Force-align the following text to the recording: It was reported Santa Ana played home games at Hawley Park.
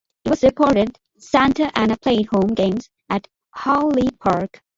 It 0.25 0.29
was 0.31 0.41
reported 0.41 0.97
Santa 1.19 1.69
Ana 1.77 1.95
played 1.95 2.25
home 2.31 2.55
games 2.55 2.89
at 3.07 3.27
Hawley 3.51 4.09
Park. 4.19 4.59